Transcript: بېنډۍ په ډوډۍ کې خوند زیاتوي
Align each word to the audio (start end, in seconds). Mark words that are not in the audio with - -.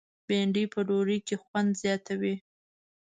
بېنډۍ 0.27 0.65
په 0.73 0.79
ډوډۍ 0.87 1.19
کې 1.27 1.35
خوند 1.43 1.69
زیاتوي 1.81 2.35